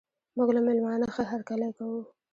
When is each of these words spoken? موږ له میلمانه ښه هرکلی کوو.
موږ 0.35 0.49
له 0.55 0.61
میلمانه 0.67 1.07
ښه 1.15 1.23
هرکلی 1.31 1.69
کوو. 1.77 1.99